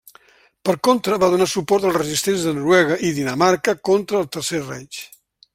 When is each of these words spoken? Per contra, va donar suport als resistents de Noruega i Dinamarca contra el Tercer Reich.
Per 0.69 0.73
contra, 0.87 1.19
va 1.23 1.29
donar 1.33 1.47
suport 1.51 1.85
als 1.89 1.99
resistents 1.99 2.47
de 2.47 2.55
Noruega 2.61 2.99
i 3.11 3.15
Dinamarca 3.21 3.79
contra 3.91 4.23
el 4.23 4.29
Tercer 4.39 4.67
Reich. 4.73 5.03